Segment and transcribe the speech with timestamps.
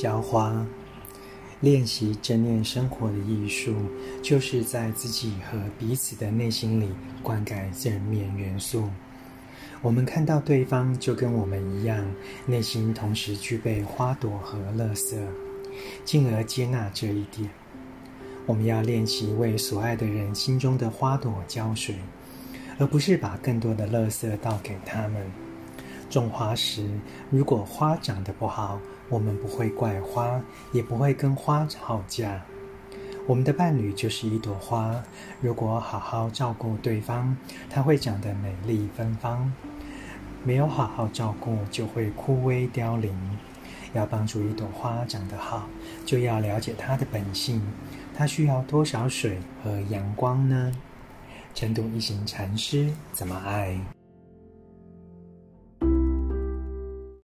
[0.00, 0.64] 浇花，
[1.60, 3.74] 练习正念生活的艺术，
[4.22, 6.88] 就是在自己和彼此的内心里
[7.20, 8.88] 灌溉正面元素。
[9.82, 12.06] 我们看到对方，就跟我们一样，
[12.46, 15.16] 内心同时具备花朵和乐色，
[16.04, 17.50] 进而接纳这一点。
[18.46, 21.96] 我们要练习为所爱的人心中的花朵浇水，
[22.78, 25.47] 而不是把更多的乐色倒给他们。
[26.08, 26.88] 种花时，
[27.30, 30.40] 如果花长得不好，我们不会怪花，
[30.72, 32.42] 也不会跟花吵架。
[33.26, 34.94] 我们的伴侣就是一朵花，
[35.40, 37.36] 如果好好照顾对方，
[37.68, 39.52] 它会长得美丽芬芳；
[40.44, 43.14] 没有好好照顾，就会枯萎凋零。
[43.94, 45.66] 要帮助一朵花长得好，
[46.04, 47.60] 就要了解它的本性，
[48.14, 50.72] 它需要多少水和阳光呢？
[51.54, 53.78] 成都一行禅师怎么爱？